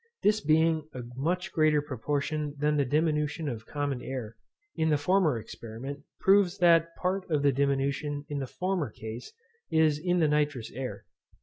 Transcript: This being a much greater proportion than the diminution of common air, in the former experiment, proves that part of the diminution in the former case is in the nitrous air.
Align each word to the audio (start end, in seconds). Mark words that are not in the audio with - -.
This 0.23 0.41
being 0.41 0.89
a 0.95 1.03
much 1.15 1.51
greater 1.51 1.79
proportion 1.79 2.55
than 2.57 2.75
the 2.75 2.85
diminution 2.85 3.47
of 3.47 3.67
common 3.67 4.01
air, 4.01 4.35
in 4.75 4.89
the 4.89 4.97
former 4.97 5.37
experiment, 5.37 6.01
proves 6.19 6.57
that 6.57 6.95
part 6.95 7.29
of 7.29 7.43
the 7.43 7.51
diminution 7.51 8.25
in 8.27 8.39
the 8.39 8.47
former 8.47 8.89
case 8.89 9.31
is 9.69 9.99
in 9.99 10.17
the 10.17 10.27
nitrous 10.27 10.71
air. 10.71 11.05